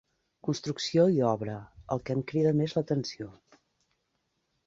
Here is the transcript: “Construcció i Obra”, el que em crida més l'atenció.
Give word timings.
“Construcció 0.45 1.03
i 1.17 1.21
Obra”, 1.31 1.57
el 1.95 2.01
que 2.07 2.17
em 2.17 2.23
crida 2.33 2.55
més 2.61 2.75
l'atenció. 2.77 3.31